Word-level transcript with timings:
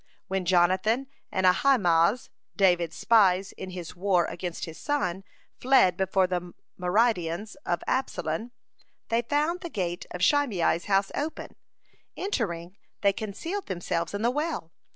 When 0.27 0.45
Jonathan 0.45 1.05
and 1.31 1.45
Ahimaaz, 1.45 2.31
David's 2.55 2.95
spies 2.95 3.51
in 3.51 3.69
his 3.69 3.95
war 3.95 4.25
against 4.25 4.65
his 4.65 4.79
son, 4.79 5.23
fled 5.59 5.95
before 5.95 6.25
the 6.25 6.55
myrmidons 6.75 7.53
of 7.67 7.83
Absalom, 7.85 8.51
they 9.09 9.21
found 9.21 9.61
the 9.61 9.69
gate 9.69 10.07
of 10.09 10.23
Shimei's 10.23 10.85
house 10.85 11.11
open. 11.13 11.55
Entering, 12.17 12.77
they 13.01 13.13
concealed 13.13 13.67
themselves 13.67 14.15
in 14.15 14.23
the 14.23 14.31
well. 14.31 14.71